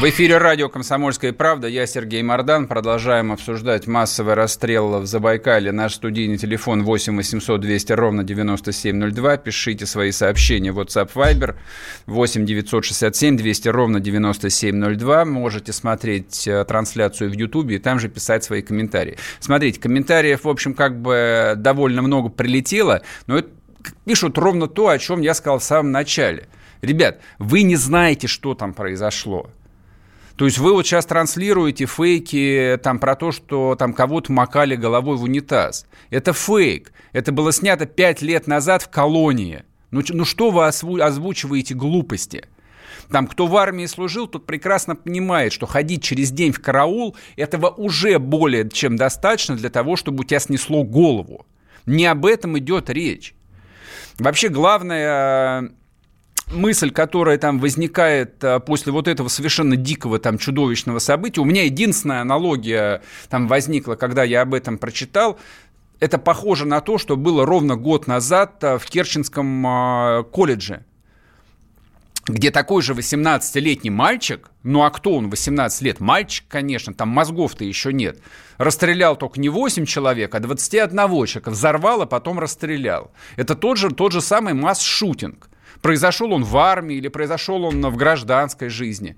В 0.00 0.04
эфире 0.08 0.38
радио 0.38 0.70
«Комсомольская 0.70 1.34
правда». 1.34 1.68
Я 1.68 1.86
Сергей 1.86 2.22
Мордан. 2.22 2.68
Продолжаем 2.68 3.32
обсуждать 3.32 3.86
массовый 3.86 4.32
расстрел 4.32 4.98
в 4.98 5.04
Забайкале. 5.04 5.72
Наш 5.72 5.96
студийный 5.96 6.38
телефон 6.38 6.84
8 6.84 7.14
800 7.14 7.60
200 7.60 7.92
ровно 7.92 8.24
9702. 8.24 9.36
Пишите 9.36 9.84
свои 9.84 10.10
сообщения 10.10 10.72
в 10.72 10.80
WhatsApp 10.80 11.12
Viber 11.12 11.56
8 12.06 12.46
967 12.46 13.36
200 13.36 13.68
ровно 13.68 14.00
9702. 14.00 15.26
Можете 15.26 15.74
смотреть 15.74 16.48
э, 16.48 16.64
трансляцию 16.64 17.28
в 17.28 17.34
YouTube 17.34 17.68
и 17.68 17.78
там 17.78 18.00
же 18.00 18.08
писать 18.08 18.42
свои 18.42 18.62
комментарии. 18.62 19.18
Смотрите, 19.38 19.78
комментариев, 19.78 20.44
в 20.44 20.48
общем, 20.48 20.72
как 20.72 20.98
бы 20.98 21.52
довольно 21.58 22.00
много 22.00 22.30
прилетело, 22.30 23.02
но 23.26 23.36
это 23.40 23.50
пишут 24.06 24.38
ровно 24.38 24.66
то, 24.66 24.88
о 24.88 24.98
чем 24.98 25.20
я 25.20 25.34
сказал 25.34 25.58
в 25.58 25.64
самом 25.64 25.92
начале. 25.92 26.48
Ребят, 26.80 27.20
вы 27.38 27.60
не 27.64 27.76
знаете, 27.76 28.28
что 28.28 28.54
там 28.54 28.72
произошло. 28.72 29.50
То 30.40 30.46
есть 30.46 30.56
вы 30.56 30.72
вот 30.72 30.86
сейчас 30.86 31.04
транслируете 31.04 31.84
фейки 31.84 32.80
там 32.82 32.98
про 32.98 33.14
то, 33.14 33.30
что 33.30 33.76
там 33.78 33.92
кого-то 33.92 34.32
макали 34.32 34.74
головой 34.74 35.18
в 35.18 35.24
унитаз. 35.24 35.84
Это 36.08 36.32
фейк. 36.32 36.94
Это 37.12 37.30
было 37.30 37.52
снято 37.52 37.84
пять 37.84 38.22
лет 38.22 38.46
назад 38.46 38.80
в 38.80 38.88
колонии. 38.88 39.64
Ну, 39.90 40.00
ну 40.08 40.24
что 40.24 40.50
вы 40.50 40.64
озвучиваете 40.64 41.74
глупости? 41.74 42.46
Там, 43.10 43.26
кто 43.26 43.48
в 43.48 43.56
армии 43.58 43.84
служил, 43.84 44.26
тот 44.28 44.46
прекрасно 44.46 44.96
понимает, 44.96 45.52
что 45.52 45.66
ходить 45.66 46.02
через 46.02 46.30
день 46.30 46.52
в 46.52 46.62
караул, 46.62 47.14
этого 47.36 47.68
уже 47.68 48.18
более 48.18 48.66
чем 48.70 48.96
достаточно 48.96 49.56
для 49.56 49.68
того, 49.68 49.96
чтобы 49.96 50.22
у 50.22 50.24
тебя 50.24 50.40
снесло 50.40 50.84
голову. 50.84 51.44
Не 51.84 52.06
об 52.06 52.24
этом 52.24 52.58
идет 52.58 52.88
речь. 52.88 53.34
Вообще 54.18 54.48
главное 54.48 55.70
мысль, 56.50 56.90
которая 56.90 57.38
там 57.38 57.58
возникает 57.58 58.42
а, 58.44 58.60
после 58.60 58.92
вот 58.92 59.08
этого 59.08 59.28
совершенно 59.28 59.76
дикого, 59.76 60.18
там, 60.18 60.38
чудовищного 60.38 60.98
события, 60.98 61.40
у 61.40 61.44
меня 61.44 61.64
единственная 61.64 62.20
аналогия 62.20 63.02
там 63.28 63.48
возникла, 63.48 63.94
когда 63.94 64.24
я 64.24 64.42
об 64.42 64.54
этом 64.54 64.78
прочитал, 64.78 65.38
это 66.00 66.18
похоже 66.18 66.66
на 66.66 66.80
то, 66.80 66.98
что 66.98 67.16
было 67.16 67.44
ровно 67.44 67.76
год 67.76 68.06
назад 68.06 68.62
а, 68.64 68.78
в 68.78 68.86
Керченском 68.86 69.66
а, 69.66 70.22
колледже, 70.24 70.84
где 72.26 72.50
такой 72.50 72.82
же 72.82 72.92
18-летний 72.92 73.90
мальчик, 73.90 74.50
ну 74.62 74.82
а 74.82 74.90
кто 74.90 75.14
он 75.14 75.30
18 75.30 75.82
лет? 75.82 76.00
Мальчик, 76.00 76.44
конечно, 76.48 76.94
там 76.94 77.08
мозгов-то 77.08 77.64
еще 77.64 77.92
нет. 77.92 78.20
Расстрелял 78.58 79.16
только 79.16 79.40
не 79.40 79.48
8 79.48 79.84
человек, 79.86 80.34
а 80.34 80.40
21 80.40 80.96
человека. 80.96 81.50
Взорвал, 81.50 82.02
а 82.02 82.06
потом 82.06 82.38
расстрелял. 82.38 83.10
Это 83.36 83.54
тот 83.54 83.78
же, 83.78 83.90
тот 83.90 84.12
же 84.12 84.20
самый 84.20 84.54
масс-шутинг. 84.54 85.48
Произошел 85.82 86.32
он 86.32 86.44
в 86.44 86.56
армии 86.56 86.96
или 86.96 87.08
произошел 87.08 87.64
он 87.64 87.80
в 87.86 87.96
гражданской 87.96 88.68
жизни. 88.68 89.16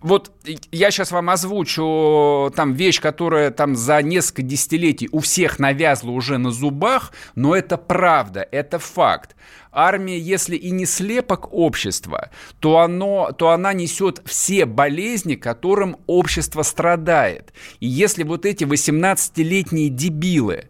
Вот 0.00 0.32
я 0.70 0.90
сейчас 0.90 1.10
вам 1.10 1.30
озвучу 1.30 2.52
там 2.54 2.74
вещь, 2.74 3.00
которая 3.00 3.50
там 3.50 3.74
за 3.74 4.02
несколько 4.02 4.42
десятилетий 4.42 5.08
у 5.12 5.20
всех 5.20 5.58
навязла 5.58 6.10
уже 6.10 6.38
на 6.38 6.50
зубах, 6.50 7.12
но 7.34 7.54
это 7.54 7.76
правда, 7.76 8.46
это 8.50 8.78
факт. 8.78 9.36
Армия, 9.70 10.18
если 10.18 10.56
и 10.56 10.70
не 10.70 10.84
слепок 10.84 11.52
общества, 11.52 12.30
то, 12.60 12.78
оно, 12.78 13.32
то 13.32 13.50
она 13.50 13.72
несет 13.72 14.20
все 14.26 14.66
болезни, 14.66 15.34
которым 15.34 15.96
общество 16.06 16.62
страдает. 16.62 17.52
И 17.80 17.86
если 17.86 18.22
вот 18.22 18.44
эти 18.44 18.64
18-летние 18.64 19.88
дебилы 19.88 20.68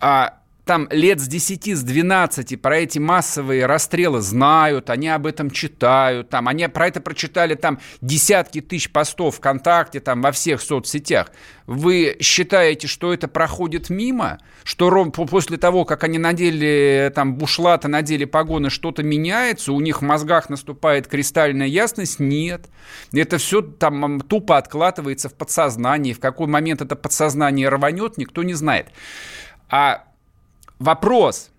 а, 0.00 0.38
там 0.66 0.88
лет 0.90 1.20
с 1.20 1.28
10, 1.28 1.76
с 1.76 1.82
12 1.82 2.60
про 2.60 2.78
эти 2.78 2.98
массовые 2.98 3.66
расстрелы 3.66 4.20
знают, 4.20 4.90
они 4.90 5.08
об 5.08 5.26
этом 5.26 5.48
читают, 5.48 6.28
там, 6.28 6.48
они 6.48 6.66
про 6.66 6.88
это 6.88 7.00
прочитали 7.00 7.54
там 7.54 7.78
десятки 8.00 8.60
тысяч 8.60 8.90
постов 8.90 9.36
ВКонтакте, 9.36 10.00
там, 10.00 10.20
во 10.22 10.32
всех 10.32 10.60
соцсетях. 10.60 11.30
Вы 11.66 12.16
считаете, 12.20 12.88
что 12.88 13.14
это 13.14 13.28
проходит 13.28 13.90
мимо? 13.90 14.40
Что 14.64 14.90
после 15.10 15.56
того, 15.56 15.84
как 15.84 16.02
они 16.02 16.18
надели 16.18 17.12
там 17.14 17.36
бушлаты, 17.36 17.86
надели 17.86 18.24
погоны, 18.24 18.68
что-то 18.68 19.04
меняется, 19.04 19.72
у 19.72 19.80
них 19.80 20.02
в 20.02 20.04
мозгах 20.04 20.50
наступает 20.50 21.06
кристальная 21.06 21.68
ясность? 21.68 22.18
Нет. 22.18 22.66
Это 23.12 23.38
все 23.38 23.62
там 23.62 24.20
тупо 24.20 24.58
откладывается 24.58 25.28
в 25.28 25.34
подсознании. 25.34 26.12
В 26.12 26.18
какой 26.18 26.48
момент 26.48 26.82
это 26.82 26.96
подсознание 26.96 27.68
рванет, 27.68 28.18
никто 28.18 28.42
не 28.42 28.54
знает. 28.54 28.88
А 29.68 30.04
вопрос. 30.78 31.50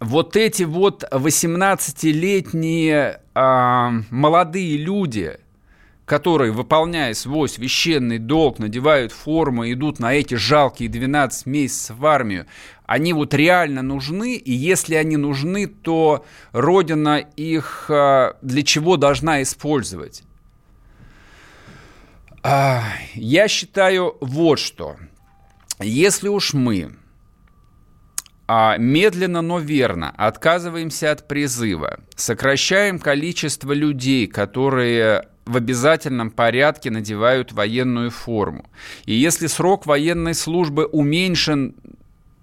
Вот 0.00 0.36
эти 0.36 0.64
вот 0.64 1.04
18-летние 1.10 2.94
э, 2.94 3.18
а, 3.34 3.92
молодые 4.10 4.76
люди, 4.76 5.38
которые, 6.04 6.52
выполняя 6.52 7.14
свой 7.14 7.48
священный 7.48 8.18
долг, 8.18 8.58
надевают 8.58 9.12
форму 9.12 9.64
и 9.64 9.72
идут 9.72 10.00
на 10.00 10.12
эти 10.12 10.34
жалкие 10.34 10.90
12 10.90 11.46
месяцев 11.46 11.96
в 11.96 12.04
армию, 12.04 12.46
они 12.86 13.14
вот 13.14 13.32
реально 13.32 13.80
нужны, 13.80 14.34
и 14.34 14.52
если 14.52 14.94
они 14.96 15.16
нужны, 15.16 15.66
то 15.66 16.26
Родина 16.52 17.16
их 17.36 17.86
э, 17.88 18.34
для 18.42 18.62
чего 18.62 18.98
должна 18.98 19.40
использовать? 19.42 20.22
Э, 22.42 22.80
я 23.14 23.48
считаю 23.48 24.18
вот 24.20 24.58
что. 24.58 24.96
Если 25.80 26.28
уж 26.28 26.52
мы 26.52 26.94
а, 28.46 28.76
медленно, 28.76 29.42
но 29.42 29.58
верно 29.58 30.12
отказываемся 30.16 31.12
от 31.12 31.26
призыва, 31.26 32.00
сокращаем 32.14 32.98
количество 32.98 33.72
людей, 33.72 34.26
которые 34.26 35.28
в 35.46 35.56
обязательном 35.56 36.30
порядке 36.30 36.90
надевают 36.90 37.52
военную 37.52 38.10
форму. 38.10 38.64
И 39.04 39.14
если 39.14 39.46
срок 39.46 39.86
военной 39.86 40.34
службы 40.34 40.86
уменьшен 40.86 41.74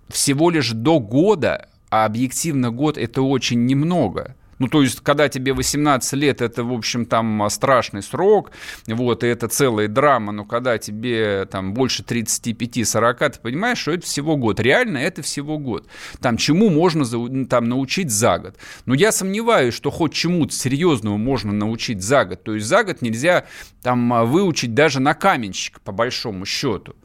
всего 0.10 0.50
лишь 0.50 0.72
до 0.72 1.00
года, 1.00 1.68
а 1.90 2.06
объективно 2.06 2.72
год 2.72 2.98
это 2.98 3.22
очень 3.22 3.66
немного, 3.66 4.36
ну, 4.62 4.68
то 4.68 4.84
есть, 4.84 5.00
когда 5.00 5.28
тебе 5.28 5.54
18 5.54 6.14
лет, 6.14 6.40
это, 6.40 6.64
в 6.64 6.72
общем, 6.72 7.08
там 7.08 7.50
страшный 7.50 8.04
срок, 8.04 8.52
вот, 8.86 9.24
и 9.24 9.28
это 9.28 9.48
целая 9.48 9.88
драма, 9.88 10.32
но 10.32 10.46
когда 10.46 10.78
тебе 10.78 11.48
там 11.50 11.74
больше 11.74 12.04
35-40, 12.04 13.30
ты 13.32 13.40
понимаешь, 13.40 13.80
что 13.80 13.90
это 13.90 14.06
всего 14.06 14.38
год. 14.38 14.60
Реально 14.60 15.00
это 15.00 15.24
всего 15.24 15.58
год. 15.58 15.88
Там 16.20 16.38
чему 16.38 16.70
можно 16.70 17.04
там 17.48 17.70
научить 17.70 18.12
за 18.12 18.38
год. 18.38 18.56
Но 18.86 18.94
я 18.94 19.12
сомневаюсь, 19.12 19.74
что 19.74 19.90
хоть 19.90 20.14
чему-то 20.14 20.54
серьезному 20.54 21.18
можно 21.18 21.52
научить 21.52 22.04
за 22.04 22.26
год. 22.26 22.44
То 22.44 22.54
есть 22.54 22.68
за 22.68 22.84
год 22.84 23.02
нельзя 23.02 23.46
там 23.82 24.28
выучить 24.30 24.76
даже 24.76 25.00
на 25.00 25.16
каменщика, 25.16 25.80
по 25.80 25.92
большому 25.92 26.46
счету. 26.46 26.96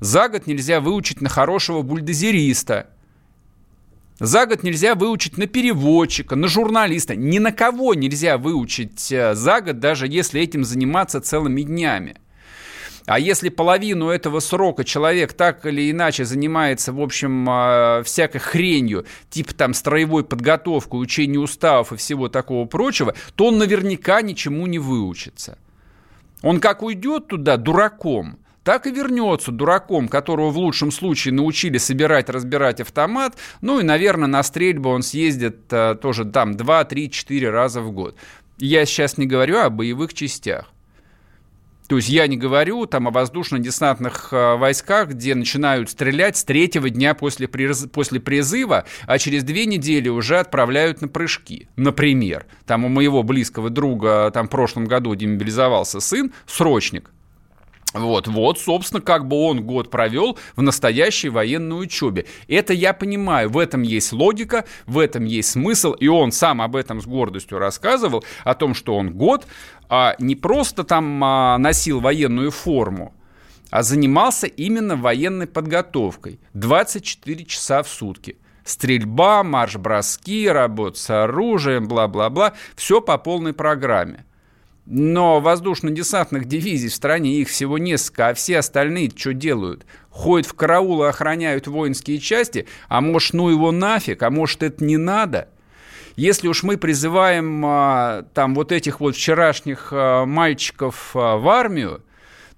За 0.00 0.28
год 0.28 0.48
нельзя 0.48 0.80
выучить 0.80 1.20
на 1.20 1.28
хорошего 1.28 1.82
бульдозериста. 1.82 2.88
За 4.20 4.46
год 4.46 4.64
нельзя 4.64 4.96
выучить 4.96 5.38
на 5.38 5.46
переводчика, 5.46 6.34
на 6.34 6.48
журналиста. 6.48 7.14
Ни 7.14 7.38
на 7.38 7.52
кого 7.52 7.94
нельзя 7.94 8.36
выучить 8.36 9.12
э, 9.12 9.34
за 9.34 9.60
год, 9.60 9.78
даже 9.78 10.08
если 10.08 10.40
этим 10.40 10.64
заниматься 10.64 11.20
целыми 11.20 11.62
днями. 11.62 12.16
А 13.06 13.18
если 13.18 13.48
половину 13.48 14.08
этого 14.08 14.40
срока 14.40 14.84
человек 14.84 15.32
так 15.32 15.64
или 15.64 15.90
иначе 15.90 16.24
занимается, 16.24 16.92
в 16.92 17.00
общем, 17.00 17.48
э, 17.48 18.02
всякой 18.02 18.38
хренью, 18.40 19.06
типа 19.30 19.54
там 19.54 19.72
строевой 19.72 20.24
подготовкой, 20.24 21.00
учения 21.00 21.38
уставов 21.38 21.92
и 21.92 21.96
всего 21.96 22.28
такого 22.28 22.66
прочего, 22.66 23.14
то 23.36 23.46
он 23.46 23.58
наверняка 23.58 24.20
ничему 24.20 24.66
не 24.66 24.80
выучится. 24.80 25.58
Он 26.42 26.58
как 26.60 26.82
уйдет 26.82 27.28
туда 27.28 27.56
дураком, 27.56 28.40
так 28.68 28.86
и 28.86 28.90
вернется 28.90 29.50
дураком, 29.50 30.08
которого 30.08 30.50
в 30.50 30.58
лучшем 30.58 30.90
случае 30.90 31.32
научили 31.32 31.78
собирать, 31.78 32.28
разбирать 32.28 32.82
автомат. 32.82 33.38
Ну 33.62 33.80
и, 33.80 33.82
наверное, 33.82 34.28
на 34.28 34.42
стрельбу 34.42 34.90
он 34.90 35.02
съездит 35.02 35.60
а, 35.70 35.94
тоже 35.94 36.26
там 36.26 36.54
2, 36.54 36.84
3, 36.84 37.10
4 37.10 37.48
раза 37.48 37.80
в 37.80 37.90
год. 37.92 38.14
Я 38.58 38.84
сейчас 38.84 39.16
не 39.16 39.24
говорю 39.24 39.56
о 39.60 39.70
боевых 39.70 40.12
частях. 40.12 40.66
То 41.88 41.96
есть 41.96 42.10
я 42.10 42.26
не 42.26 42.36
говорю 42.36 42.84
там 42.84 43.08
о 43.08 43.10
воздушно-десантных 43.10 44.28
э, 44.32 44.56
войсках, 44.56 45.08
где 45.08 45.34
начинают 45.34 45.88
стрелять 45.88 46.36
с 46.36 46.44
третьего 46.44 46.90
дня 46.90 47.14
после, 47.14 47.48
приз, 47.48 47.86
после 47.90 48.20
призыва, 48.20 48.84
а 49.06 49.18
через 49.18 49.44
две 49.44 49.64
недели 49.64 50.10
уже 50.10 50.38
отправляют 50.38 51.00
на 51.00 51.08
прыжки. 51.08 51.68
Например, 51.76 52.44
там 52.66 52.84
у 52.84 52.88
моего 52.88 53.22
близкого 53.22 53.70
друга 53.70 54.30
там 54.30 54.48
в 54.48 54.50
прошлом 54.50 54.84
году 54.84 55.14
демобилизовался 55.14 56.00
сын, 56.00 56.34
срочник, 56.44 57.10
вот, 57.94 58.28
вот, 58.28 58.58
собственно, 58.58 59.00
как 59.00 59.26
бы 59.26 59.36
он 59.36 59.62
год 59.62 59.90
провел 59.90 60.38
в 60.56 60.62
настоящей 60.62 61.30
военной 61.30 61.82
учебе. 61.82 62.26
Это 62.46 62.74
я 62.74 62.92
понимаю, 62.92 63.48
в 63.48 63.56
этом 63.56 63.82
есть 63.82 64.12
логика, 64.12 64.66
в 64.86 64.98
этом 64.98 65.24
есть 65.24 65.50
смысл, 65.50 65.92
и 65.92 66.06
он 66.06 66.30
сам 66.30 66.60
об 66.60 66.76
этом 66.76 67.00
с 67.00 67.06
гордостью 67.06 67.58
рассказывал, 67.58 68.24
о 68.44 68.54
том, 68.54 68.74
что 68.74 68.94
он 68.94 69.12
год 69.12 69.46
а, 69.88 70.16
не 70.18 70.36
просто 70.36 70.84
там 70.84 71.22
а, 71.24 71.56
носил 71.56 72.00
военную 72.00 72.50
форму, 72.50 73.14
а 73.70 73.82
занимался 73.82 74.46
именно 74.46 74.96
военной 74.96 75.46
подготовкой 75.46 76.40
24 76.52 77.44
часа 77.46 77.82
в 77.82 77.88
сутки. 77.88 78.36
Стрельба, 78.64 79.42
марш-броски, 79.44 80.46
работа 80.46 80.98
с 80.98 81.08
оружием, 81.08 81.88
бла-бла-бла, 81.88 82.52
все 82.76 83.00
по 83.00 83.16
полной 83.16 83.54
программе. 83.54 84.26
Но 84.90 85.38
воздушно-десантных 85.40 86.46
дивизий 86.46 86.88
в 86.88 86.94
стране 86.94 87.42
их 87.42 87.50
всего 87.50 87.76
несколько, 87.76 88.28
а 88.28 88.34
все 88.34 88.58
остальные 88.58 89.12
что 89.14 89.34
делают? 89.34 89.84
Ходят 90.08 90.46
в 90.46 90.54
караул 90.54 91.04
и 91.04 91.08
охраняют 91.08 91.66
воинские 91.66 92.18
части, 92.18 92.66
а 92.88 93.02
может, 93.02 93.34
ну 93.34 93.50
его 93.50 93.70
нафиг, 93.70 94.22
а 94.22 94.30
может, 94.30 94.62
это 94.62 94.82
не 94.82 94.96
надо? 94.96 95.50
Если 96.16 96.48
уж 96.48 96.62
мы 96.62 96.78
призываем 96.78 97.62
а, 97.66 98.24
там 98.32 98.54
вот 98.54 98.72
этих 98.72 99.00
вот 99.00 99.14
вчерашних 99.14 99.90
а, 99.92 100.24
мальчиков 100.24 101.10
а, 101.14 101.36
в 101.36 101.46
армию, 101.50 102.02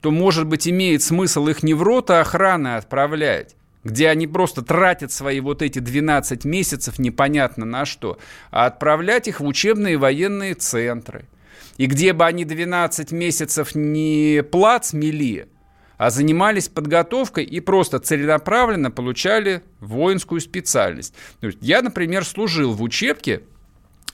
то, 0.01 0.13
может 0.13 0.47
быть, 0.47 0.69
имеет 0.69 1.03
смысл 1.03 1.49
их 1.49 1.65
не 1.65 1.75
в 1.75 1.83
рота 1.83 2.21
охраны 2.21 2.77
отправлять, 2.77 3.57
где 3.83 4.09
они 4.09 4.29
просто 4.29 4.63
тратят 4.63 5.11
свои 5.11 5.41
вот 5.41 5.63
эти 5.63 5.81
12 5.81 6.45
месяцев 6.45 7.01
непонятно 7.01 7.67
на 7.67 7.85
что, 7.85 8.19
а 8.53 8.67
отправлять 8.67 9.27
их 9.27 9.41
в 9.41 9.47
учебные 9.47 9.99
военные 9.99 10.55
центры– 10.55 11.25
и 11.77 11.87
где 11.87 12.13
бы 12.13 12.25
они 12.25 12.45
12 12.45 13.13
месяцев 13.13 13.75
не 13.75 14.43
плац 14.43 14.93
мели, 14.93 15.49
а 15.97 16.11
занимались 16.11 16.69
подготовкой 16.69 17.45
и 17.45 17.61
просто 17.61 17.99
целенаправленно 17.99 18.91
получали 18.91 19.63
воинскую 19.81 20.41
специальность. 20.41 21.15
Я, 21.61 21.83
например, 21.83 22.25
служил 22.25 22.73
в 22.73 22.83
учебке 22.83 23.43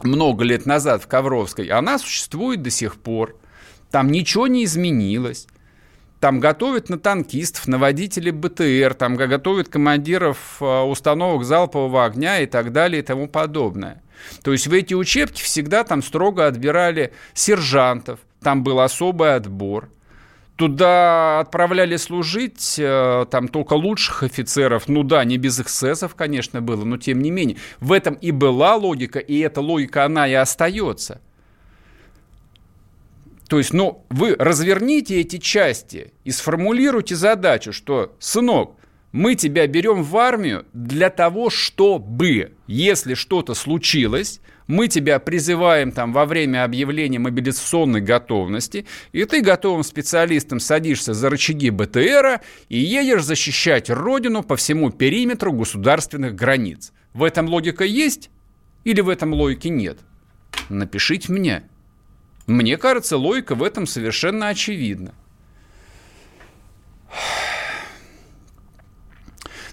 много 0.02 0.44
лет 0.44 0.66
назад 0.66 1.02
в 1.02 1.06
Ковровской, 1.06 1.68
она 1.68 1.98
существует 1.98 2.62
до 2.62 2.70
сих 2.70 2.96
пор. 2.96 3.36
Там 3.90 4.10
ничего 4.10 4.46
не 4.46 4.64
изменилось. 4.64 5.46
Там 6.20 6.40
готовят 6.40 6.88
на 6.88 6.98
танкистов, 6.98 7.68
на 7.68 7.78
водителей 7.78 8.32
БТР, 8.32 8.94
там 8.94 9.16
готовят 9.16 9.68
командиров 9.68 10.56
а, 10.60 10.84
установок 10.84 11.44
залпового 11.44 12.04
огня 12.04 12.40
и 12.40 12.46
так 12.46 12.72
далее 12.72 13.00
и 13.00 13.04
тому 13.04 13.28
подобное. 13.28 14.02
То 14.42 14.52
есть 14.52 14.66
в 14.66 14.72
эти 14.72 14.94
учебки 14.94 15.42
всегда 15.42 15.84
там 15.84 16.02
строго 16.02 16.46
отбирали 16.46 17.12
сержантов, 17.34 18.20
там 18.42 18.62
был 18.62 18.80
особый 18.80 19.34
отбор. 19.34 19.90
Туда 20.56 21.40
отправляли 21.40 21.96
служить 21.96 22.76
э, 22.78 23.26
там 23.30 23.48
только 23.48 23.74
лучших 23.74 24.22
офицеров. 24.22 24.88
Ну 24.88 25.02
да, 25.02 25.22
не 25.24 25.36
без 25.36 25.60
эксцессов, 25.60 26.14
конечно, 26.14 26.62
было, 26.62 26.82
но 26.84 26.96
тем 26.96 27.20
не 27.20 27.30
менее. 27.30 27.58
В 27.78 27.92
этом 27.92 28.14
и 28.14 28.30
была 28.30 28.74
логика, 28.76 29.18
и 29.18 29.38
эта 29.40 29.60
логика, 29.60 30.06
она 30.06 30.26
и 30.26 30.32
остается. 30.32 31.20
То 33.48 33.58
есть, 33.58 33.72
ну, 33.72 34.04
вы 34.08 34.34
разверните 34.38 35.20
эти 35.20 35.38
части 35.38 36.12
и 36.24 36.30
сформулируйте 36.30 37.14
задачу, 37.14 37.72
что, 37.72 38.16
сынок, 38.18 38.76
мы 39.16 39.34
тебя 39.34 39.66
берем 39.66 40.02
в 40.02 40.14
армию 40.18 40.66
для 40.74 41.08
того, 41.08 41.48
чтобы, 41.48 42.52
если 42.66 43.14
что-то 43.14 43.54
случилось, 43.54 44.42
мы 44.66 44.88
тебя 44.88 45.18
призываем 45.18 45.90
там 45.90 46.12
во 46.12 46.26
время 46.26 46.64
объявления 46.64 47.18
мобилизационной 47.18 48.02
готовности, 48.02 48.84
и 49.12 49.24
ты 49.24 49.40
готовым 49.40 49.84
специалистом 49.84 50.60
садишься 50.60 51.14
за 51.14 51.30
рычаги 51.30 51.70
БТРа 51.70 52.42
и 52.68 52.78
едешь 52.78 53.22
защищать 53.22 53.88
родину 53.88 54.42
по 54.42 54.54
всему 54.54 54.90
периметру 54.90 55.50
государственных 55.50 56.34
границ. 56.34 56.92
В 57.14 57.24
этом 57.24 57.46
логика 57.46 57.84
есть 57.84 58.28
или 58.84 59.00
в 59.00 59.08
этом 59.08 59.32
логики 59.32 59.68
нет? 59.68 59.98
Напишите 60.68 61.32
мне. 61.32 61.62
Мне 62.46 62.76
кажется, 62.76 63.16
логика 63.16 63.54
в 63.54 63.62
этом 63.62 63.86
совершенно 63.86 64.48
очевидна. 64.48 65.14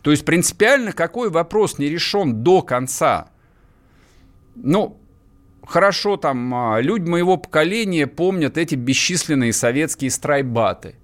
То 0.03 0.11
есть 0.11 0.25
принципиально 0.25 0.91
какой 0.91 1.29
вопрос 1.29 1.79
не 1.79 1.87
решен 1.87 2.43
до 2.43 2.61
конца? 2.61 3.29
Ну, 4.55 4.99
хорошо, 5.65 6.17
там 6.17 6.53
а, 6.53 6.81
люди 6.81 7.09
моего 7.09 7.37
поколения 7.37 8.05
помнят 8.05 8.57
эти 8.57 8.75
бесчисленные 8.75 9.53
советские 9.53 10.11
страйбаты, 10.11 10.95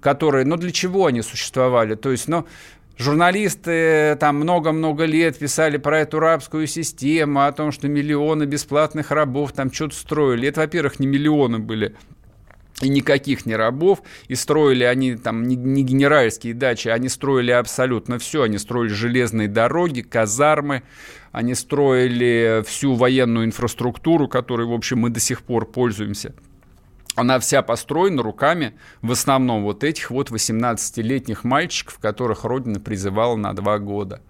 которые, 0.00 0.44
ну 0.44 0.56
для 0.56 0.70
чего 0.70 1.06
они 1.06 1.22
существовали? 1.22 1.96
То 1.96 2.12
есть, 2.12 2.28
ну, 2.28 2.46
Журналисты 2.98 4.16
там 4.20 4.36
много-много 4.36 5.06
лет 5.06 5.38
писали 5.38 5.78
про 5.78 6.00
эту 6.00 6.20
рабскую 6.20 6.66
систему, 6.66 7.44
о 7.44 7.52
том, 7.52 7.72
что 7.72 7.88
миллионы 7.88 8.44
бесплатных 8.44 9.10
рабов 9.10 9.52
там 9.52 9.72
что-то 9.72 9.96
строили. 9.96 10.48
Это, 10.48 10.60
во-первых, 10.60 11.00
не 11.00 11.06
миллионы 11.06 11.58
были, 11.58 11.96
и 12.80 12.88
никаких 12.88 13.46
не 13.46 13.54
рабов, 13.54 14.02
и 14.28 14.34
строили 14.34 14.84
они 14.84 15.16
там 15.16 15.44
не, 15.44 15.56
не 15.56 15.82
генеральские 15.82 16.54
дачи, 16.54 16.88
они 16.88 17.08
строили 17.08 17.50
абсолютно 17.50 18.18
все, 18.18 18.42
они 18.42 18.58
строили 18.58 18.92
железные 18.92 19.48
дороги, 19.48 20.00
казармы, 20.00 20.82
они 21.30 21.54
строили 21.54 22.62
всю 22.66 22.94
военную 22.94 23.46
инфраструктуру, 23.46 24.28
которой, 24.28 24.66
в 24.66 24.72
общем, 24.72 24.98
мы 24.98 25.10
до 25.10 25.20
сих 25.20 25.42
пор 25.42 25.66
пользуемся. 25.66 26.34
Она 27.14 27.38
вся 27.38 27.62
построена 27.62 28.22
руками 28.22 28.74
в 29.02 29.12
основном 29.12 29.64
вот 29.64 29.84
этих 29.84 30.10
вот 30.10 30.30
18-летних 30.30 31.44
мальчиков, 31.44 31.98
которых 31.98 32.44
Родина 32.44 32.80
призывала 32.80 33.36
на 33.36 33.52
два 33.52 33.78
года. 33.78 34.22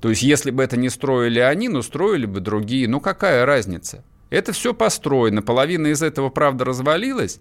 То 0.00 0.08
есть, 0.08 0.22
если 0.22 0.50
бы 0.50 0.62
это 0.62 0.76
не 0.76 0.88
строили 0.88 1.40
они, 1.40 1.68
но 1.68 1.82
строили 1.82 2.26
бы 2.26 2.40
другие, 2.40 2.88
ну 2.88 3.00
какая 3.00 3.44
разница? 3.44 4.04
Это 4.30 4.52
все 4.52 4.72
построено. 4.72 5.42
Половина 5.42 5.88
из 5.88 6.02
этого, 6.02 6.30
правда, 6.30 6.64
развалилась. 6.64 7.40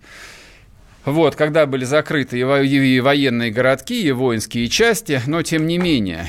Вот, 1.06 1.36
когда 1.36 1.66
были 1.66 1.86
закрыты 1.86 2.40
и 2.40 3.00
военные 3.00 3.52
городки, 3.52 4.04
и 4.04 4.12
воинские 4.12 4.68
части, 4.68 5.22
но 5.28 5.42
тем 5.44 5.66
не 5.66 5.78
менее. 5.78 6.28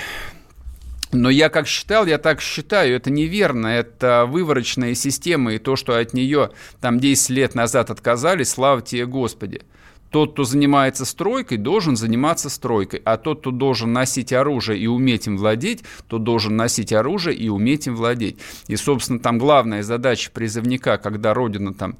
Но 1.12 1.28
я 1.28 1.48
как 1.48 1.66
считал, 1.66 2.06
я 2.06 2.18
так 2.18 2.40
считаю, 2.40 2.94
это 2.94 3.10
неверно, 3.10 3.66
это 3.66 4.26
выборочная 4.28 4.94
система, 4.94 5.54
и 5.54 5.58
то, 5.58 5.74
что 5.74 5.98
от 5.98 6.14
нее 6.14 6.50
там 6.80 7.00
10 7.00 7.30
лет 7.30 7.54
назад 7.56 7.90
отказались, 7.90 8.50
слава 8.50 8.80
тебе 8.80 9.06
Господи. 9.06 9.62
Тот, 10.10 10.32
кто 10.32 10.44
занимается 10.44 11.04
стройкой, 11.04 11.58
должен 11.58 11.96
заниматься 11.96 12.50
стройкой, 12.50 13.00
а 13.04 13.16
тот, 13.16 13.40
кто 13.40 13.50
должен 13.50 13.92
носить 13.92 14.32
оружие 14.32 14.78
и 14.78 14.86
уметь 14.86 15.26
им 15.26 15.36
владеть, 15.36 15.84
тот 16.08 16.24
должен 16.24 16.56
носить 16.56 16.92
оружие 16.92 17.36
и 17.36 17.48
уметь 17.48 17.86
им 17.86 17.96
владеть. 17.96 18.38
И, 18.66 18.76
собственно, 18.76 19.20
там 19.20 19.38
главная 19.38 19.82
задача 19.82 20.30
призывника, 20.32 20.98
когда 20.98 21.32
Родина 21.32 21.72
там 21.72 21.96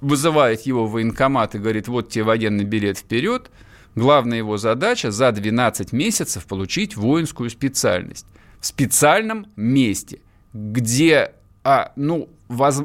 вызывает 0.00 0.62
его 0.62 0.86
в 0.86 0.92
военкомат 0.92 1.54
и 1.54 1.58
говорит, 1.58 1.88
вот 1.88 2.08
тебе 2.08 2.24
военный 2.24 2.64
билет 2.64 2.98
вперед– 2.98 3.50
Главная 3.98 4.38
его 4.38 4.56
задача 4.58 5.10
за 5.10 5.32
12 5.32 5.92
месяцев 5.92 6.46
получить 6.46 6.96
воинскую 6.96 7.50
специальность. 7.50 8.26
В 8.60 8.66
специальном 8.66 9.46
месте, 9.56 10.20
где 10.52 11.32
а, 11.64 11.92
ну, 11.96 12.28
воз... 12.46 12.82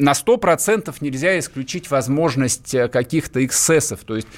на 0.00 0.12
100% 0.12 0.94
нельзя 1.00 1.38
исключить 1.38 1.90
возможность 1.90 2.74
э, 2.74 2.88
каких-то 2.88 3.44
эксцессов. 3.44 4.00
То 4.00 4.16
есть 4.16 4.28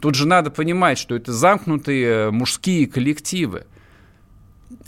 тут 0.00 0.14
же 0.14 0.26
надо 0.26 0.50
понимать, 0.50 0.98
что 0.98 1.14
это 1.14 1.32
замкнутые 1.32 2.06
э, 2.06 2.30
мужские 2.30 2.86
коллективы. 2.86 3.66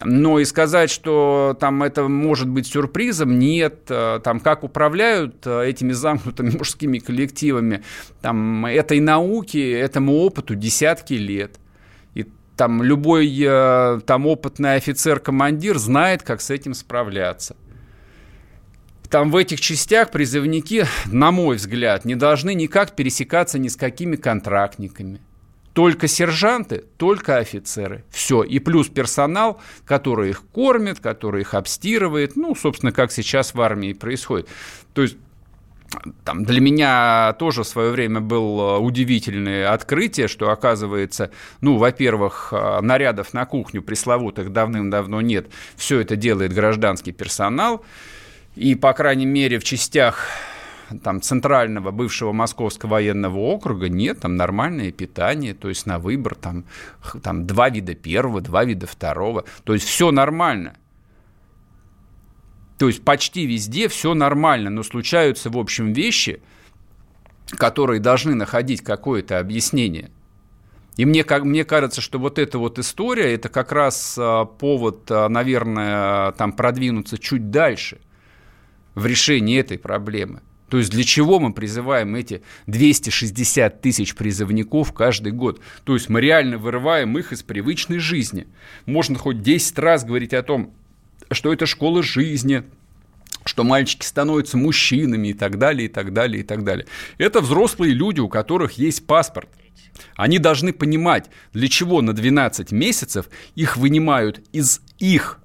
Но 0.05 0.39
и 0.39 0.45
сказать, 0.45 0.91
что 0.91 1.57
там 1.61 1.83
это 1.83 2.09
может 2.09 2.49
быть 2.49 2.67
сюрпризом, 2.67 3.39
нет. 3.39 3.85
Э, 3.89 4.21
там 4.25 4.41
как 4.41 4.65
управляют 4.65 5.47
этими 5.47 5.93
замкнутыми 5.93 6.51
мужскими 6.59 6.99
коллективами, 6.99 7.83
там 8.23 8.65
этой 8.65 9.01
науке, 9.01 9.73
этому 9.73 10.17
опыту 10.17 10.55
десятки 10.55 11.15
лет. 11.15 11.57
И 12.15 12.27
там 12.57 12.83
любой 12.83 13.39
там 14.07 14.27
опытный 14.27 14.77
офицер-командир 14.77 15.79
знает, 15.79 16.23
как 16.23 16.41
с 16.41 16.51
этим 16.51 16.75
справляться. 16.75 17.57
Там 19.13 19.31
в 19.31 19.37
этих 19.37 19.61
частях 19.61 20.11
призывники, 20.11 20.87
на 21.05 21.33
мой 21.33 21.57
взгляд, 21.57 22.07
не 22.07 22.15
должны 22.15 22.55
никак 22.55 22.97
пересекаться 22.97 23.59
ни 23.59 23.69
с 23.69 23.77
какими 23.77 24.17
контрактниками. 24.17 25.21
Только 25.75 26.09
сержанты, 26.09 26.85
только 26.97 27.37
офицеры. 27.37 28.05
Все. 28.09 28.43
И 28.43 28.59
плюс 28.59 28.89
персонал, 28.89 29.61
который 29.85 30.31
их 30.31 30.43
кормит, 30.51 31.01
который 31.01 31.43
их 31.43 31.53
обстирывает. 31.53 32.37
Ну, 32.37 32.55
собственно, 32.55 32.91
как 32.91 33.13
сейчас 33.13 33.53
в 33.53 33.61
армии 33.61 33.93
происходит. 33.93 34.49
То 34.95 35.03
есть 35.03 35.19
там 36.25 36.47
для 36.47 36.63
меня 36.63 37.35
тоже 37.39 37.65
в 37.65 37.69
свое 37.69 37.91
время 37.91 38.21
было 38.21 38.79
удивительное 38.79 39.75
открытие, 39.75 40.27
что 40.27 40.51
оказывается, 40.51 41.31
ну, 41.61 41.77
во-первых, 41.77 42.55
нарядов 42.81 43.35
на 43.35 43.45
кухню 43.45 43.83
пресловутых 43.83 44.55
давным-давно 44.55 45.21
нет. 45.21 45.49
Все 45.77 46.01
это 46.01 46.17
делает 46.17 46.55
гражданский 46.55 47.13
персонал. 47.13 47.85
И, 48.55 48.75
по 48.75 48.93
крайней 48.93 49.27
мере, 49.27 49.59
в 49.59 49.65
частях 49.65 50.27
там, 51.03 51.23
центрального 51.23 51.91
бывшего 51.91 52.33
Московского 52.33 52.91
военного 52.91 53.39
округа 53.39 53.89
нет, 53.89 54.21
там 54.21 54.37
нормальное 54.37 54.93
питание, 54.93 55.55
то 55.55 55.69
есть 55.69 55.87
на 55.87 55.99
выбор 55.99 56.35
там, 56.35 56.65
там 57.23 57.47
два 57.47 57.71
вида 57.71 57.95
первого, 57.95 58.41
два 58.41 58.65
вида 58.65 58.87
второго, 58.87 59.45
то 59.65 59.73
есть 59.73 59.87
все 59.87 60.11
нормально. 60.11 60.75
То 62.79 62.89
есть 62.89 63.05
почти 63.05 63.47
везде 63.47 63.89
все 63.89 64.13
нормально, 64.13 64.69
но 64.69 64.83
случаются, 64.83 65.51
в 65.51 65.57
общем, 65.57 65.93
вещи, 65.93 66.43
которые 67.51 68.01
должны 68.01 68.35
находить 68.35 68.83
какое-то 68.83 69.39
объяснение. 69.39 70.11
И 70.97 71.07
мне, 71.07 71.25
как, 71.25 71.45
мне 71.45 71.65
кажется, 71.65 72.03
что 72.03 72.19
вот 72.19 72.39
эта 72.39 72.59
вот 72.59 72.79
история, 72.79 73.33
это 73.33 73.49
как 73.49 73.73
раз 73.73 74.17
а, 74.19 74.45
повод, 74.45 75.11
а, 75.11 75.29
наверное, 75.31 76.33
там 76.33 76.53
продвинуться 76.53 77.17
чуть 77.17 77.51
дальше 77.51 77.99
в 78.95 79.07
решении 79.07 79.59
этой 79.59 79.79
проблемы. 79.79 80.41
То 80.73 80.79
есть 80.79 80.91
для 80.91 81.05
чего 81.05 81.39
мы 81.39 81.53
призываем 81.53 82.15
эти 82.15 82.43
260 82.67 83.83
тысяч 83.83 84.15
призывников 84.15 84.95
каждый 84.95 85.33
год? 85.33 85.61
То 85.85 85.93
есть 85.93 86.09
мы 86.09 86.23
реально 86.23 86.57
вырываем 86.57 87.19
их 87.19 87.33
из 87.33 87.43
привычной 87.43 87.99
жизни. 87.99 88.47
Можно 88.87 89.19
хоть 89.19 89.43
10 89.43 89.79
раз 89.79 90.03
говорить 90.03 90.33
о 90.33 90.43
том, 90.43 90.73
что 91.31 91.53
это 91.53 91.67
школа 91.67 92.03
жизни, 92.03 92.63
что 93.45 93.65
мальчики 93.65 94.07
становятся 94.07 94.57
мужчинами 94.57 95.29
и 95.29 95.35
так 95.35 95.59
далее, 95.59 95.87
и 95.87 95.89
так 95.89 96.15
далее, 96.15 96.41
и 96.41 96.43
так 96.43 96.65
далее. 96.65 96.87
Это 97.19 97.43
взрослые 97.43 97.93
люди, 97.93 98.21
у 98.21 98.31
которых 98.31 98.73
есть 98.73 99.07
паспорт. 99.07 99.51
Они 100.17 100.39
должны 100.39 100.73
понимать, 100.73 101.29
для 101.53 101.69
чего 101.69 102.01
на 102.01 102.15
12 102.15 102.73
месяцев 102.73 103.29
их 103.55 103.77
вынимают 103.77 104.41
из 104.53 104.81
их 104.99 105.42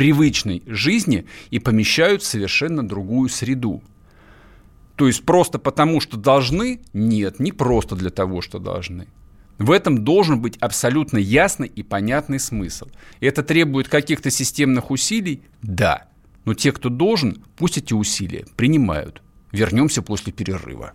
привычной 0.00 0.62
жизни 0.66 1.26
и 1.50 1.58
помещают 1.58 2.22
в 2.22 2.26
совершенно 2.26 2.82
другую 2.82 3.28
среду. 3.28 3.82
То 4.96 5.06
есть 5.06 5.26
просто 5.26 5.58
потому, 5.58 6.00
что 6.00 6.16
должны? 6.16 6.80
Нет, 6.94 7.38
не 7.38 7.52
просто 7.52 7.96
для 7.96 8.08
того, 8.08 8.40
что 8.40 8.58
должны. 8.58 9.08
В 9.58 9.70
этом 9.70 10.02
должен 10.02 10.40
быть 10.40 10.56
абсолютно 10.56 11.18
ясный 11.18 11.68
и 11.68 11.82
понятный 11.82 12.40
смысл. 12.40 12.86
Это 13.20 13.42
требует 13.42 13.88
каких-то 13.88 14.30
системных 14.30 14.90
усилий? 14.90 15.42
Да. 15.60 16.08
Но 16.46 16.54
те, 16.54 16.72
кто 16.72 16.88
должен, 16.88 17.44
пусть 17.58 17.76
эти 17.76 17.92
усилия 17.92 18.46
принимают. 18.56 19.20
Вернемся 19.52 20.00
после 20.00 20.32
перерыва. 20.32 20.94